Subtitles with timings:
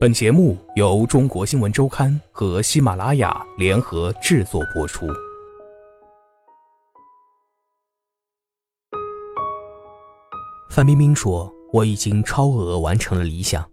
[0.00, 5.06] 本节目由中国新闻周刊和喜马拉雅联合制作播出。
[10.68, 13.64] 范冰冰说：“我已经超额完成了理想。”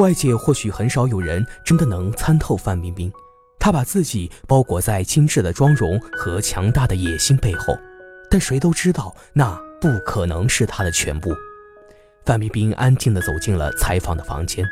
[0.00, 3.12] 外界或许很少有人真的能参透范冰冰，
[3.58, 7.76] 她把自己包裹在精致的妆容和强大的野心背后，
[8.30, 11.30] 但谁都知道那不可能是她的全部。
[12.24, 14.66] 范冰冰安静地走进了采访的房间。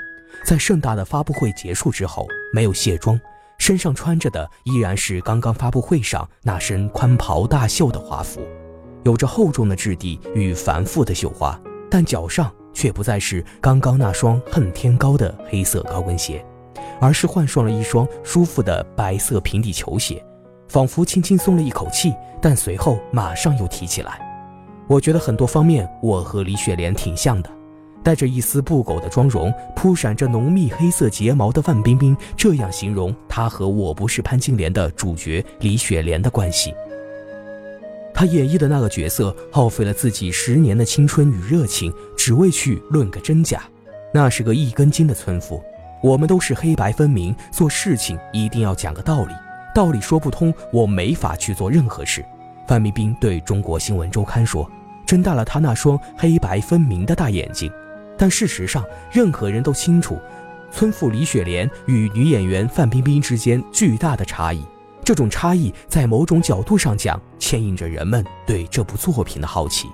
[0.44, 3.20] 在盛大的发布会结束之后，没有卸妆，
[3.58, 8.40] 身上穿着的依然是刚刚发布会上那身宽袍大袖的华服，
[9.04, 11.60] 有着厚重的质地与繁复的绣花，
[11.90, 16.44] 但脚上却不再是刚刚那双恨天高的黑色高跟鞋，
[17.00, 20.24] 而是换上了一双舒服的白色平底球鞋，
[20.68, 24.24] 仿佛轻轻松了一口气，但随后马上又提起来。
[24.86, 27.50] 我觉得很多方面我和李雪莲挺像的。
[28.02, 36.74] 带着一丝不苟的妆容，扑闪着浓密黑色睫毛的范冰冰，这样形容她和我不是潘金莲的主角李雪莲的关系。
[38.14, 43.62] 她演绎的那个角色，耗费了自己十年的青春与热情，只为去论个真假。
[44.12, 45.62] 那是个一根筋的村妇，
[46.02, 49.34] 我们都是黑白分明，做事情一定要讲个道理，
[49.74, 52.24] 道理说不通，我没法去做任何事。
[52.66, 54.68] 范冰冰对中国新闻周刊说，
[55.06, 57.70] 睁大了她那双黑白分明的大眼睛。
[58.18, 60.18] 但事实上，任何人都清楚，
[60.72, 64.62] 村妇李雪莲与女演员范冰冰之间巨大的差异。
[65.04, 69.88] 这种差异在某种角度上讲，牵引着人们对这部作品的好奇。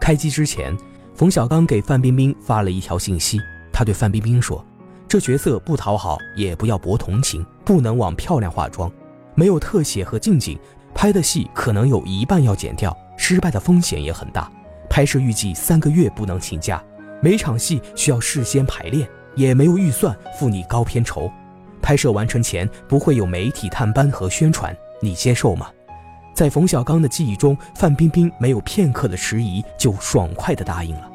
[0.00, 0.76] 开机之前，
[1.14, 3.38] 冯小刚给范冰冰发了一条信息，
[3.72, 4.64] 他对范冰冰说
[5.06, 8.90] ：“这角色不讨好，也不要博同情，不能往漂亮化妆，
[9.36, 10.58] 没有特写和近景，
[10.94, 14.50] 拍的戏可能有一半要剪掉，失败的风险也很大。
[14.90, 16.82] 拍摄预计三个月不能请假。”
[17.20, 21.30] 每场戏需要事先排练，也没有预算付你高片酬。
[21.82, 25.68] 拍摄完成前不会有媒体探班和宣传，你接受吗？
[26.34, 31.10] 在冯小刚的记忆中，范冰冰没有片刻的迟疑，就爽快地答应了。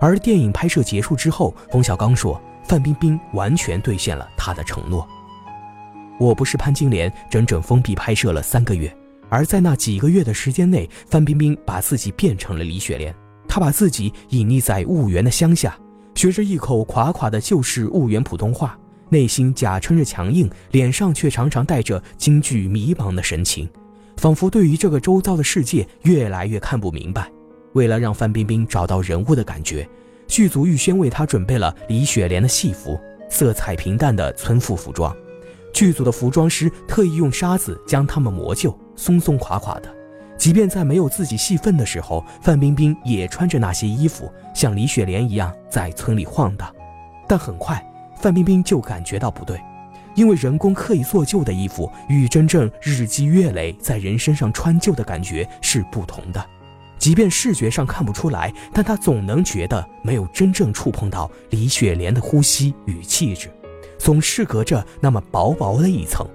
[0.00, 5.06] 而电影拍摄结束之后，冯小刚说，范冰冰完全兑现了他的承诺。
[6.18, 8.94] 我不是潘金莲，整整封闭拍摄了三个月，
[9.28, 13.14] 而在那几个月的时间内，范冰冰把自己变成了李雪莲。
[13.52, 15.76] 他把自己隐匿在婺源的乡下，
[16.14, 18.78] 学着一口垮垮的旧式婺源普通话，
[19.10, 23.68] 内心假撑着强硬，脸上却常常带着惊惧迷茫的神情，
[24.16, 27.30] 仿佛对于这个周遭的世界越来越看不明白。
[27.74, 29.86] 为了让范冰冰找到人物的感觉，
[30.26, 32.98] 剧组预先为她准备了李雪莲的戏服，
[33.28, 35.14] 色彩平淡的村妇服装。
[35.74, 39.94] 剧组的服装师特意用沙子将它们磨旧，松松垮垮的。
[40.42, 46.68] 即便在没有自己戏份的时候，范冰冰也穿着那些衣服，像李雪莲一样在村里晃荡。
[47.28, 47.80] 但很快，
[48.16, 49.60] 范冰冰就感觉到不对，
[50.16, 56.44] 因为人工刻意做旧的衣服与真正日积月累在人身上穿旧的感觉是不同的。
[56.98, 63.48] 即便视觉上看不出来，但她总能觉得没有真正触碰到李雪莲的呼吸与气质，
[63.96, 66.26] 总是隔着那么薄薄的一层。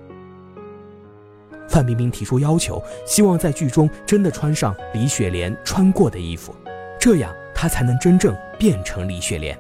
[1.78, 6.56] 范冰冰提出要求，希望在剧中真的穿上李雪莲穿过的衣服，
[7.00, 9.56] 这样她才能真正变成李雪莲。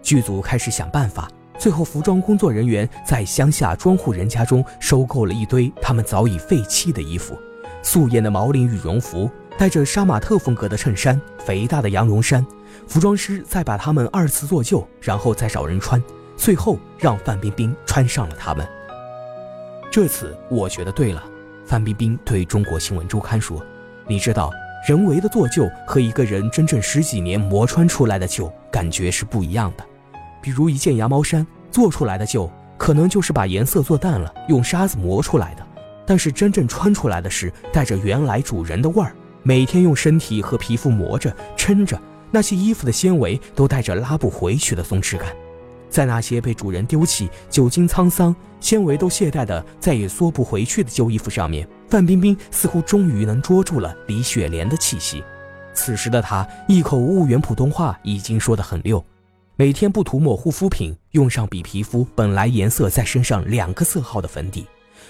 [0.00, 1.28] 剧组开始想办法，
[1.58, 7.36] 最后服装工作人员在乡下庄户人家中收购了一堆他们早已废弃的衣服：
[7.82, 9.28] 素艳的毛领羽绒服，
[9.58, 12.46] 带着杀马特风格的衬衫，肥大的羊绒衫。
[12.86, 16.00] 服装师再把它们二次做旧，然后再找人穿，
[16.36, 18.64] 最后让范冰冰穿上了它们。
[19.90, 21.24] 这次我觉得对了。
[21.70, 23.64] 范冰冰对中国新闻周刊说
[24.08, 24.50] ：“你知道，
[24.88, 29.84] 人为的做旧和一个人真正十几年磨穿出来的旧感觉是不一样的。
[30.42, 35.62] 比如一件羊毛衫做出来的旧，可能就是把颜色做淡了，用沙子磨出来的；
[36.04, 39.14] 但是真正穿出来的是带着原来主人的味儿，
[39.44, 41.96] 每天用身体和皮肤磨着、撑着，
[42.32, 45.28] 那些衣服的纤维都带着拉不回去的松弛感。”
[45.88, 55.24] 在那些被主人丢弃、久经沧桑、纤维都懈怠的、再也缩不回去的旧衣服上面，范冰冰似乎终于能捉住了李雪莲的气息。
[55.72, 59.02] 此时的她，一口婺源普通话已经说得很溜，
[59.56, 64.66] 每天不涂抹护肤品，用上比皮肤本来颜色再深上两个色号的粉底。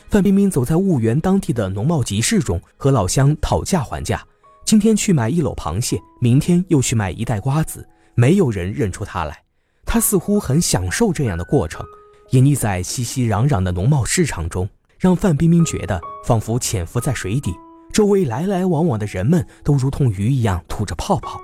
[0.09, 4.23] 范冰冰走在婺源当地的农贸集市中，和老乡讨价还价。
[4.65, 9.43] 今天去买一篓螃蟹，明天又去买一袋瓜子，没有人认出她来。
[9.85, 11.85] 她似乎很享受这样的过程，
[12.31, 14.69] 隐匿在熙熙攘攘的农贸市场中，
[15.01, 17.53] 让范冰冰觉得仿佛潜伏在水底，
[17.93, 21.41] 周围来来往往的人们都如同鱼一样吐着泡泡，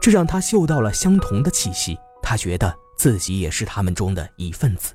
[0.00, 1.98] 这让她嗅到了相同的气息。
[2.22, 4.94] 她觉得自己也是他们中的一份子。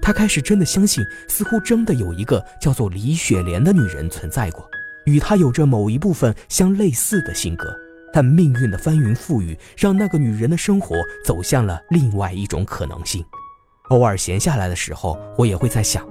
[0.00, 4.68] 他开始真的相信，似乎真的有一个叫做李雪莲的女人存在过，
[5.06, 7.72] 与她有着某一部分相类似的性格。
[8.12, 13.24] 但命运的翻云覆雨，让那个女人的生活走向了另外一种可能性。
[13.92, 16.02] 偶尔闲下来的时候，我也会在想，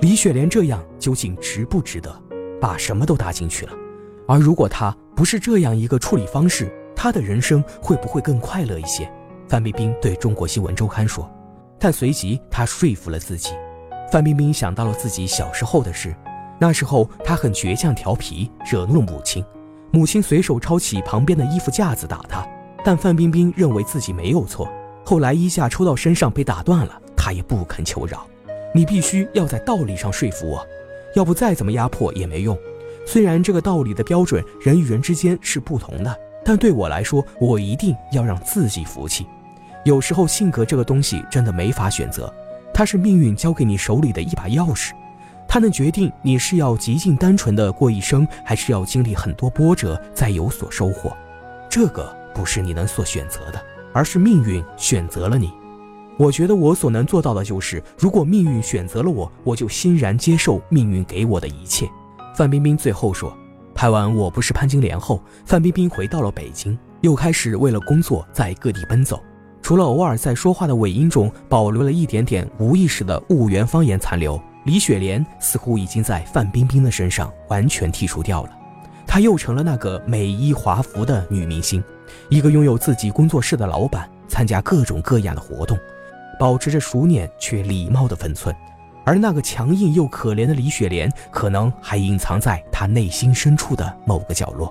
[0.00, 2.22] 李雪莲这样究竟值不值得？
[2.60, 3.72] 把什么都搭进去了。
[4.28, 9.10] 而如果她不是这样一个处理方式，她的人生会不会更快乐一些？
[9.48, 11.28] 范冰冰对中国新闻周刊说。
[11.76, 13.50] 但随即她说服了自己。
[14.12, 16.14] 范冰冰想到了自己小时候的事，
[16.60, 19.44] 那时候她很倔强调皮，惹怒了母亲。
[19.90, 22.46] 母亲随手抄起旁边的衣服架子打她，
[22.84, 24.68] 但范冰冰认为自己没有错。
[25.04, 28.26] 后来衣架抽到身上被打断了，他也不肯求饶。
[28.74, 30.66] 你必须要在道理上说服我，
[31.14, 32.58] 要不再怎么压迫也没用。
[33.06, 39.26] 虽然这个道理的标准人与人之间是不同的，但对我来说，我一定要让自己服气。
[39.84, 42.30] 有时候性格这个东西真的没法选择，
[42.74, 44.90] 它是命运交给你手里的一把钥匙。
[45.48, 51.16] 它能决定你是要极尽单纯的过一生，还是要经历很多波折再有所收获。
[51.70, 53.58] 这个不是你能所选择的，
[53.94, 55.50] 而是命运选择了你。
[56.16, 61.88] 我觉得我所能做到的就是，如果命运选择了我，我就欣然接受命运给我的一切。
[62.36, 63.36] 范冰冰最后说
[63.74, 69.20] ：“拍完《我不是潘金莲》后，范冰冰回到了北京，又开始为了工作在各地奔走。
[69.60, 78.50] 除了偶尔在说话的尾音中保留了一点点无意识的婺源方言残留。”李雪莲似乎已经在范冰冰的身上完全剔除掉了，
[79.06, 81.84] 她又成了那个美衣华服的女明星，
[82.30, 85.78] 一个拥有自己工作室的老板，参加各种各样的活动，
[86.44, 88.54] 保持着熟稔却礼貌的分寸。
[89.02, 94.70] 而那个强硬又可怜的李雪莲，可能还隐藏在她内心深处的某个角落。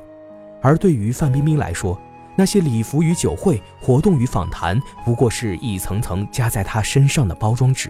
[0.61, 1.99] 而对于范冰冰来说，
[2.35, 7.89] 那些礼服与酒会、活动与访谈，不过是一层层加在她身上的包装纸。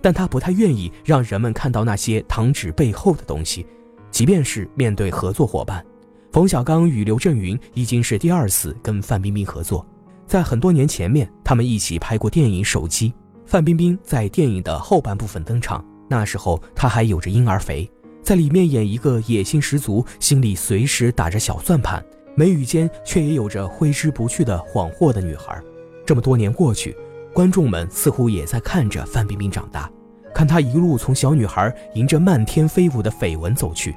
[0.00, 3.64] 但她不太愿意让人们看到那些糖纸背后的东西，
[4.10, 5.84] 即便是面对合作伙伴，
[6.32, 9.86] 冯小刚与刘震云已经是第二次跟范冰冰合作。
[10.32, 13.10] 在很多年前面，他们一起拍过电影《手机》，
[13.44, 17.86] 范冰冰在电影的后半部分登场，那时候她还有着婴儿肥，
[18.22, 22.02] 在里面演一个野心十足、心里随时打着小算盘、
[22.34, 25.60] 眉宇间却也有着挥之不去的恍惚的女孩。
[26.06, 26.96] 这么多年过去。
[27.34, 29.90] 观众们似乎也在看着范冰冰长大，
[30.34, 33.94] 看她一路从小女孩迎着漫天飞舞的绯闻走去，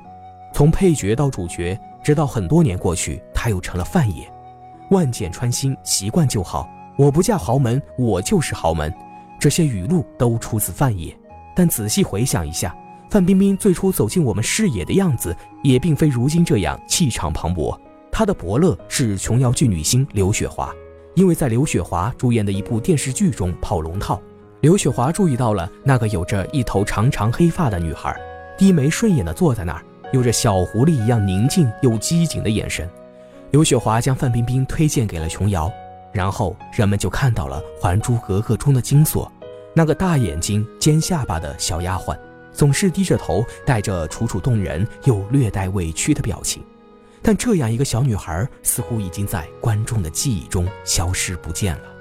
[0.53, 4.29] 从配角到主角，直到很多年过去，她又成了范爷。
[4.91, 6.69] 万箭穿心，习惯就好。
[6.97, 8.93] 我不嫁豪门，我就是豪门。
[9.39, 11.15] 这些语录都出自范爷。
[11.55, 12.75] 但仔细回想一下，
[13.09, 17.77] 范冰冰最初走进我们视野的样子，也并非如今这样气场磅礴。
[18.11, 20.73] 她的伯乐是琼瑶剧女星刘雪华。
[21.15, 24.21] 因为在刘雪华主演的一部电视剧中跑龙套，
[24.59, 28.13] 刘雪华注意到了那个有着一头长长黑发的女孩，
[28.57, 32.89] 低眉顺眼地坐在那儿，有着小狐狸一样宁静又机警的眼神。
[33.55, 35.71] 刘雪华将范冰冰推荐给了琼瑶，
[36.11, 39.31] 然后人们就看到了《还珠格格》中的金锁，
[39.73, 42.19] 那个大眼睛、尖下巴的小丫鬟，
[42.51, 46.61] 总是低着头，带着楚楚动人又略带委屈的表情。
[47.21, 51.94] 但这样一个小女孩，似乎已经在观众的记忆中消失不见了。